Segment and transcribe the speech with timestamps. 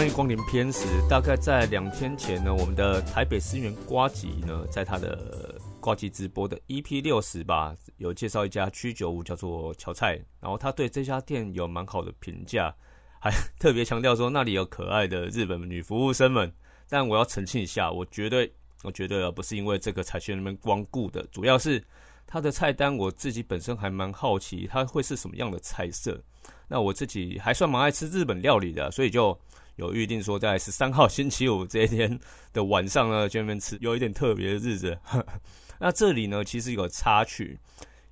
[0.00, 0.86] 欢迎光临偏食。
[1.10, 12.74] 大概在两天前呢，我们的台北思源瓜吉呢，在他的瓜吉直播的 EP 六十吧，有介绍一家居酒屋叫做乔菜，然后他对这家店有蛮好的评价，
[13.20, 16.50] 还 特别强调说那里有可爱的日本女服务生们。
[16.88, 18.50] 但我要澄清一下，我绝对
[18.82, 21.84] 我觉得不是因为这个才去那边光顾的，主要是
[22.26, 26.18] 他的菜单，我自己本身还蛮好奇，他会是什么样的菜色。
[26.66, 29.38] 那我自己还算蛮爱吃日本料理的，所以就
[29.76, 32.18] 有预定说在十三号星期五这一天
[32.52, 34.98] 的晚上呢，去那边吃，有一点特别的日子。
[35.78, 37.58] 那这里呢，其实有插曲，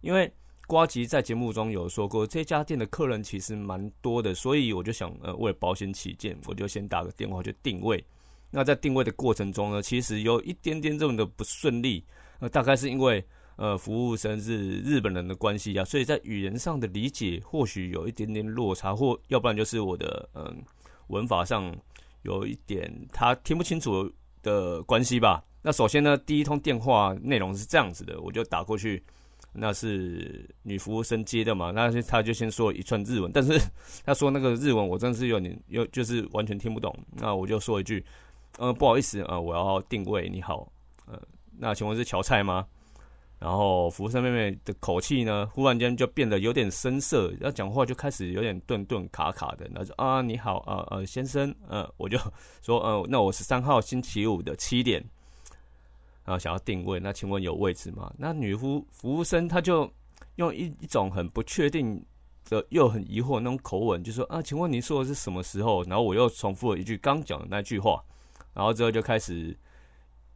[0.00, 0.32] 因为
[0.66, 8.02] 瓜吉在节目中有说过，这家店的客人其实蛮多的，所以我就想，呃，为了保险起见，我就先打个电话去定位。
[8.50, 12.02] 那在定位的过程中呢，其实有一点点这种的不顺利，
[12.40, 13.22] 呃，大概是因为
[13.56, 20.62] 呃服务生是日本人的关系啊，所以在语言上的理解或许有一点点落差，或要不然就是我的嗯
[21.08, 21.74] 文法上
[22.22, 24.10] 有一点他听不清楚
[24.42, 25.42] 的关系吧。
[25.60, 29.02] 那首先呢，第一通电话内容是这样子的，我就打过去，
[29.52, 33.60] 那是女服务生接的嘛，那他就先说一串日文，但是
[34.06, 38.04] 他说那个日文我真的是有点有就是完全听不懂，那我就说一句。
[38.56, 40.28] 呃，不好意思，呃，我要定位。
[40.28, 40.66] 你好，
[41.06, 41.20] 呃，
[41.58, 42.66] 那请问是乔菜吗？
[43.38, 49.68] 然后服务生妹妹的口气呢，忽然间就变得有点生涩，要讲话就开始有点顿顿卡卡的。
[49.72, 52.18] 那说啊，你好，呃呃，先生，呃，我就
[52.62, 55.00] 说，呃，那我是三号星期五的七点，
[56.24, 58.12] 然 后想要定位，那请问有位置吗？
[58.18, 59.88] 那女服服务生她就
[60.36, 62.04] 用一一种很不确定
[62.48, 65.84] 的又很疑惑那种口吻，就说啊，请问您说的是什么时候？
[65.84, 68.02] 然后我又重复了一句刚讲的那句话。
[68.54, 69.56] 然后之后就开始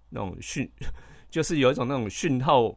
[0.08, 0.70] 那种讯，
[1.28, 2.72] 就是有一种那种讯号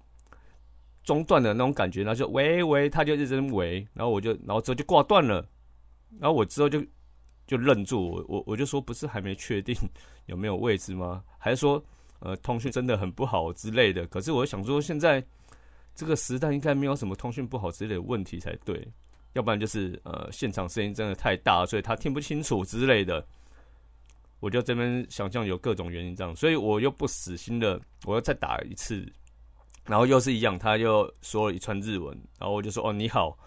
[1.06, 5.48] 中断的那种感觉，然后就喂喂，他就一直喂，然后我就，然后之后就挂断了，
[6.20, 6.84] 然后我之后就
[7.48, 9.74] 就愣住，我我我就说不是还没确定
[10.26, 11.24] 有没有位置吗？
[11.38, 11.82] 还是说
[12.20, 14.06] 呃通讯真的很不好之类的？
[14.08, 15.24] 可是我想说现在
[15.94, 18.86] 这个时代应该没有什么通讯不好之类的问题才对，
[19.34, 23.26] 要不然就是呃现场声音真的太大，所以他听不清楚之类的。
[24.42, 29.08] 我就这边想象有各种原因这样，所以我又不死心的，我要再打一次，
[29.86, 33.38] 然后又是一样，他又说了一串日文，然后我就说哦你好，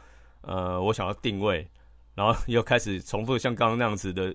[0.42, 1.68] 呃我想要定位，
[2.14, 4.34] 然后又开始重复像刚刚那样子的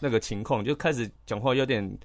[0.00, 1.98] 那个情况，就开始讲话有点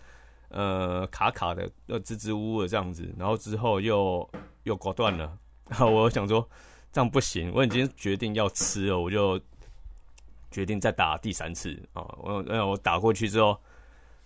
[0.49, 4.29] 呃卡卡的，又支支吾吾的这样子，然后之后又
[4.63, 5.37] 又挂断了，
[5.69, 6.47] 然后我想说
[6.91, 9.41] 这样不行，我已经决定要吃了，我就
[10.51, 11.71] 决定再打第三次。
[11.93, 13.59] 啊，我呃我打过去之后。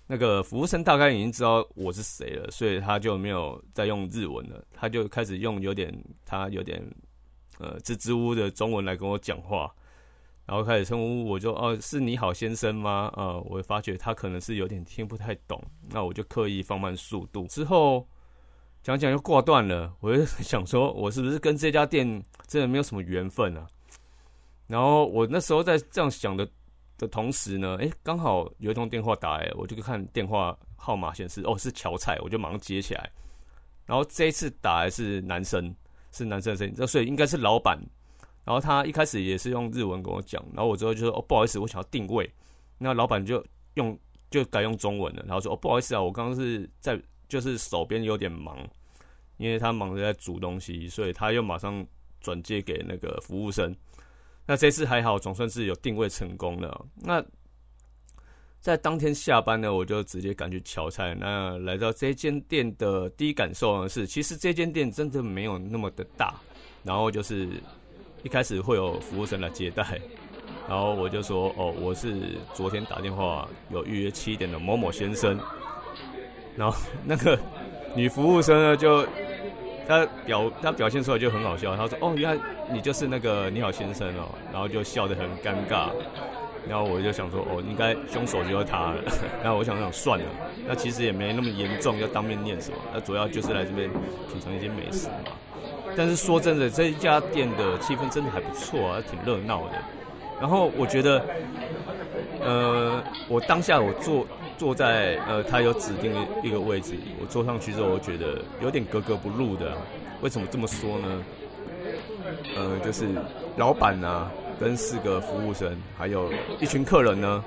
[0.08, 5.92] 那个服务生大概已经知道我是谁了，所以他就没有再用日文了，他就开始用有点
[6.24, 6.80] 他有点
[7.58, 9.74] 呃支支吾的中文来跟我讲话，
[10.46, 13.12] 然后开始称呼我就哦是你好先生吗？
[13.16, 18.08] 呃，我发觉他可能是有点听不太懂，那我就刻意放慢速度，之后
[18.84, 23.66] 讲讲又挂断了，我就想说我是不是跟这家店真的没有什么缘分啊？
[24.68, 26.48] 然后我那时候在这样想的。
[26.98, 33.12] 的同时呢，哎，刚好有一通电话打来，我就看电话号码显示，哦，是乔菜，我就马上接起来。
[33.86, 35.76] 然后这一次打来是男生，
[36.12, 37.80] 是男生的声音，这所以应该是老板。
[38.44, 42.32] 然后他一开始也是用日文跟我讲，然后我之后就说，哦，不好意思，我想要定位。
[42.78, 43.98] 那老板就用
[44.30, 48.58] 就改用中文了，然后说，哦，不好意思啊，我刚刚是在就是手边有点忙，
[49.38, 51.86] 因为他忙着在煮东西，所以他又马上
[52.22, 53.76] 转接给那个服务生。
[54.48, 56.86] 那这次还好，总算是有定位成功了。
[56.96, 57.24] 那
[58.60, 61.16] 在当天下班呢，我就直接赶去乔菜。
[61.20, 66.34] 那来到这间店的第一感受呢是，其实这间店真的没有那么的大。
[66.84, 67.50] 然后就是
[68.22, 70.00] 一开始会有服务生来接待，
[70.70, 75.40] 然后我就说：“哦，我是昨天打电话有预约七点的某某先生。”
[76.56, 77.40] 然后那个
[77.96, 79.04] 女服务生呢就。
[79.88, 82.41] 他表他表现出来就很好笑，他说：“哦，原来
[82.72, 85.90] 你就是那个你好先生哦。”然后就笑得很尴尬。
[86.67, 88.96] 然后我就想说：“哦，应该凶手就是他了。
[89.43, 90.26] ”然后我想想算了，
[90.67, 92.78] 那其实也没那么严重，要当面念什么？
[92.93, 93.87] 那主要就是来这边
[94.32, 95.32] 品尝一些美食嘛。
[95.96, 99.73] 但是说真的，这一家店的气氛真的还不错啊，挺热闹的。
[100.41, 101.23] 然后我觉得，
[102.41, 104.26] 呃，我当下我做。
[104.57, 106.13] 坐在呃，他有指定
[106.43, 109.73] 一个位置，我坐上去之后，我觉得有点格格不入的。
[110.22, 111.23] 为什么这么说呢？
[112.55, 113.07] 呃，就是
[113.57, 117.43] 老板啊，跟四个服务生，还有一群客人呢，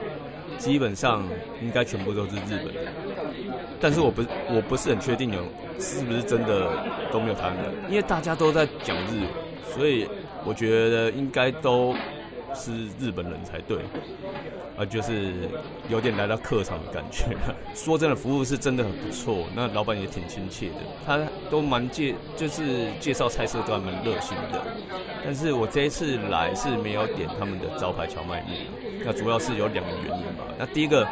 [0.58, 1.24] 基本上
[1.62, 2.92] 应该全部都是日本人。
[3.80, 5.42] 但是我不我不是很确定有
[5.78, 6.68] 是不是真的
[7.12, 9.26] 都没有台湾人，因为大家都在讲日，
[9.72, 10.06] 所以
[10.44, 11.94] 我觉得应该都
[12.54, 13.78] 是日本人才对，
[14.78, 15.32] 啊，就是
[15.88, 17.24] 有点来到客场的感觉。
[17.74, 21.18] 说真的，服务是真的很不错，那老板也挺亲切的，他
[21.50, 24.62] 都蛮介，就是介绍菜色都还蛮热心的。
[25.24, 28.66] 但是我这一次来是没有点他们的招牌荞麦面，
[29.04, 30.44] 那主要是有两个原因吧。
[30.58, 31.06] 那第一个。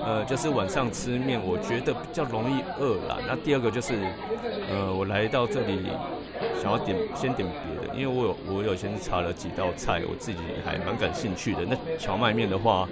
[0.00, 3.18] 呃，就是晚上吃面，我觉得比较容易饿啦。
[3.26, 3.92] 那第二个就是，
[4.70, 5.90] 呃，我来到这里
[6.62, 11.60] 想要点先点别的，因为我有我有先查了几道菜，我自己还蛮感兴趣的。
[11.64, 12.88] 那荞麦面的话，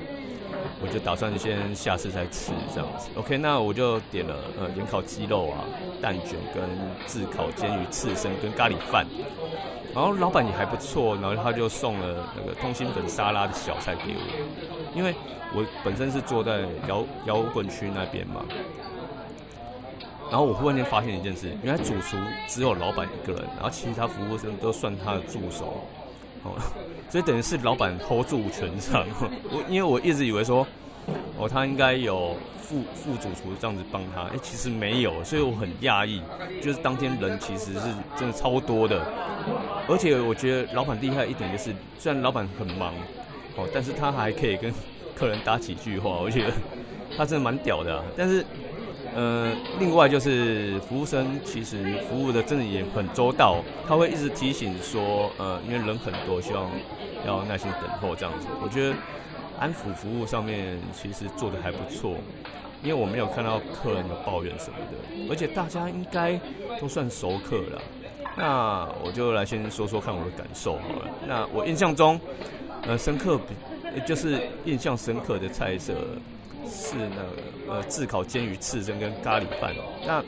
[0.81, 3.09] 我就打算先下次再吃这样子。
[3.17, 5.65] OK，那我就点了呃盐烤鸡肉啊、
[6.01, 6.65] 蛋卷跟
[7.07, 9.07] 炙烤煎鱼刺身跟咖喱饭。
[9.95, 15.15] 然后老板也还不错，然后他就送了那个通心粉沙拉的小菜给我，因为
[15.55, 18.45] 我本身是坐在摇摇滚区那边嘛。
[20.31, 22.17] 然后我忽然间发现一件事，原来主厨
[22.49, 25.83] 只有老板一个人，然后其他服务生都算他的助手，
[26.43, 26.53] 哦，
[27.11, 29.07] 所以等于是老板 hold 住全场。
[29.51, 30.67] 我因为我一直以为说，
[31.39, 32.37] 哦，他应该有。
[32.67, 36.21] 副副主厨这样子帮他，哎，其实没有，所以我很讶异，
[36.61, 39.07] 就是当天人其实是真的超多的，
[39.89, 42.93] 而且我觉得老板厉害一点就是，虽然老板很忙，
[43.55, 44.75] 哦，但是他还可以跟
[45.15, 46.53] 客人搭几句话，我觉得
[47.17, 48.03] 他真的蛮屌的。
[48.17, 48.45] 但是，
[49.17, 56.71] 呃，另外就是服务生其实服务的真的也很周到，他会一直提醒说，呃，因为人很多，希望
[57.27, 58.47] 要耐心等候这样子。
[58.63, 58.95] 我觉得。
[59.59, 62.15] 安抚服务上面其实做的还不错，
[62.83, 66.39] 因为我没有看到客人有抱怨什么的，而且大家应该
[66.79, 67.81] 都算熟客了。
[68.37, 71.09] 那我就来先说说看我的感受好了。
[71.27, 72.21] 那我印象中，
[72.83, 73.55] 呃，深刻比
[74.07, 75.95] 就是印象深刻的菜色
[76.69, 79.75] 是那个呃炙烤煎鱼刺身跟咖喱饭。
[80.07, 80.23] 那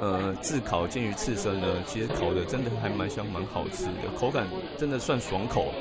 [0.00, 4.46] 呃炙烤煎鱼刺身呢，其实烤的真的还蛮香蛮好吃的，口感
[4.78, 5.72] 真的算爽口。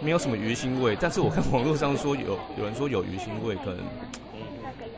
[0.00, 3.78] 没有什么鱼腥味，但是我看网络上说有 有人说有鱼腥味，可能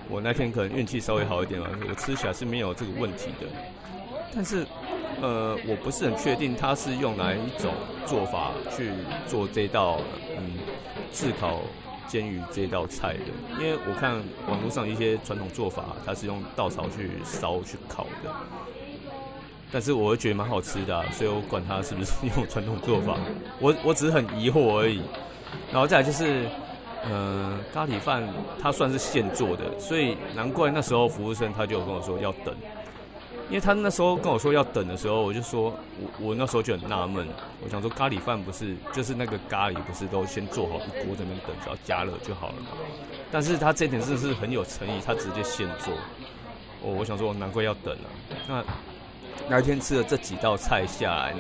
[0.08, 3.46] 我那天可能运气稍微好一点吧，我吃起来是没有这个问题的。
[4.34, 4.66] 但是
[5.20, 7.72] 呃，我不是很确定它是用哪一种
[8.06, 8.90] 做法去
[9.26, 9.98] 做这道
[10.36, 10.52] 嗯
[11.12, 11.60] 炙烤
[12.10, 18.34] 煎鱼这道菜的，因为我看网络上一些传统做法，它是用稻草去烧去烤的。
[19.70, 23.16] 但是我会觉得蛮好吃的，所以我管它是不是用传统做法，
[23.60, 25.00] 我我只是很疑惑而已。
[25.70, 26.48] 然后再来就是，
[27.04, 28.28] 呃，咖喱饭
[28.60, 32.52] 它算是现做的，所以难怪那时候服务生他就有跟我说要等，
[33.50, 37.28] 因为他那时候跟我说要等的时候，我就说我我那时候就很纳闷，
[37.62, 42.68] 我想说咖喱饭不是就是那个咖喱不是都先做好一锅在那边等，只要加热就好了嘛？
[43.30, 45.92] 但是他这点真的是很有诚意，他直接现做。
[46.82, 48.08] 哦，我想说难怪要等啊，
[48.48, 48.64] 那。
[49.48, 51.38] 那天吃了这几道菜下来呢，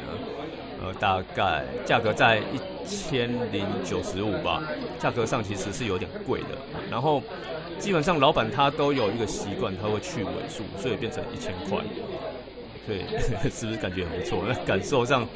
[0.82, 4.62] 呃，大概价格在一千零九十五吧，
[4.98, 6.48] 价格上其实是有点贵的。
[6.90, 7.22] 然后
[7.78, 11.78] 基本上老板他都有一个习惯，他会去尾数，所以变成一千块。
[12.86, 13.04] 对，
[13.50, 14.44] 是不是感觉很不错？
[14.48, 15.26] 那感受上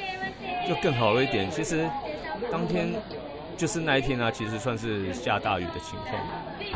[0.66, 1.50] 就更好了一点。
[1.50, 1.88] 其实
[2.50, 2.94] 当天。
[3.56, 6.20] 就是那一天呢，其实算是下大雨的情况。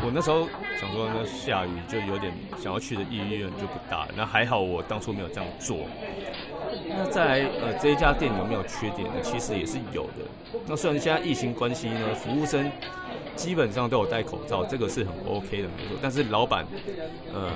[0.01, 0.47] 我那时候
[0.79, 4.07] 想说，那下雨就有点想要去的意愿就不大。
[4.15, 5.79] 那还好，我当初没有这样做。
[6.89, 9.15] 那在呃这一家店有没有缺点呢？
[9.21, 10.59] 其实也是有的。
[10.67, 12.69] 那虽然现在疫情关系呢，服务生
[13.35, 15.97] 基本上都有戴口罩，这个是很 OK 的没错。
[16.01, 16.65] 但是老板，
[17.33, 17.51] 呃，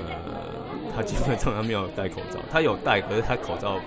[0.96, 3.80] 他基本上他没有戴口罩，他有戴，可是他口罩。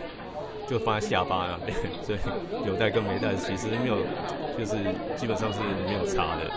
[0.69, 2.19] 就放在下巴那边，所以
[2.67, 3.99] 有戴跟没戴其实没有，
[4.59, 4.75] 就是
[5.15, 6.51] 基本上是没有差的。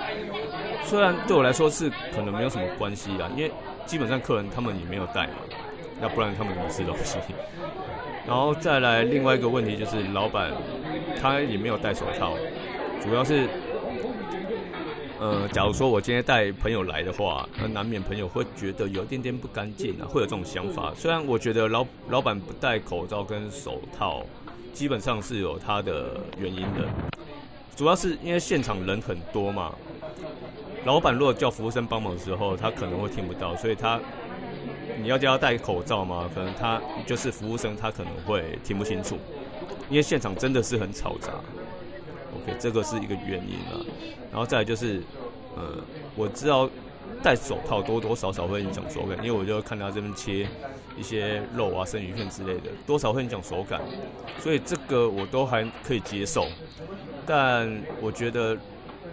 [0.83, 3.51] 虽然对我来说是可能没有什么关系啊，因为
[3.85, 5.33] 基本上客人他们也没有戴嘛，
[6.01, 7.19] 要不然他们怎么吃东西？
[8.29, 10.53] 然后再来另外一个问题就是老板
[11.19, 12.35] 他也没有戴手套，
[13.03, 13.49] 主要是。
[15.21, 20.93] 呃，假如说我今天带朋友来的话，那难免朋友会觉得有一点点不干净啊，会有这种想法。
[20.95, 24.23] 虽然我觉得老老板不戴口罩跟手套，
[24.73, 26.87] 基本上是有他的原因的，
[27.75, 29.75] 主要是因为现场人很多嘛。
[30.85, 33.99] 老板如果叫服务生帮忙的时候，他可能会听不到，所以他
[35.01, 39.17] 你要叫他戴口罩嘛，可能他就是服务生，他可能会听不清楚，
[39.89, 41.33] 因为现场真的是很嘈杂。
[42.35, 43.81] OK，这个是一个原因啊。
[44.31, 45.01] 然后再来就是，
[45.55, 45.75] 呃，
[46.15, 46.69] 我知道
[47.23, 50.47] 戴手套多多少少会影响手感，因为我就看他这边切
[50.97, 53.81] 一些肉啊、生鱼片之类的，多少会影响手感，
[54.39, 56.45] 所以这个我都还可以接受。
[57.25, 58.57] 但我觉得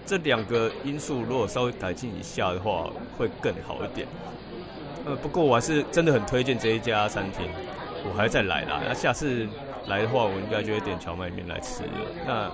[0.05, 4.07] 这两个因素如果稍微改进一下的话，会更好一点。
[5.06, 7.48] 呃，不过我还是真的很推荐这一家餐厅，
[8.04, 8.82] 我还在来啦。
[8.84, 9.46] 那下次
[9.86, 11.90] 来的话，我应该就会点荞麦面来吃了。
[12.26, 12.50] 那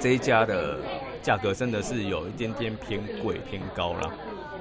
[0.00, 0.78] 这一家的
[1.20, 4.08] 价格真的是有一点点偏贵偏高啦，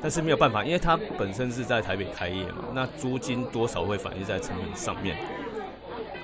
[0.02, 5.16] 但是没有办法，因为它本身是在台北开业嘛，那租金多少会反映在成本上面。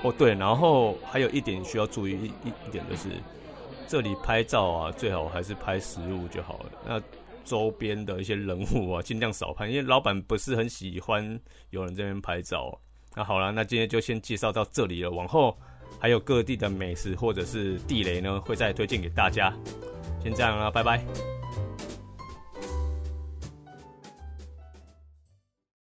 [0.02, 3.10] 哦对，然后还有一点需要注意一一一点就是，
[3.88, 6.66] 这里拍照啊，最好还是拍实物就好了。
[6.86, 7.02] 那
[7.44, 12.80] 周边的一些人物啊，尽量少拍，因为老板不是很喜欢有人这边拍照。
[13.16, 15.12] 那好了，那今天就先介绍到这里了。
[15.12, 15.58] 往后
[16.00, 19.54] 还有各地的美食或者是地雷呢，会再推荐给大家。
[20.24, 21.33] 先这样啦，拜拜。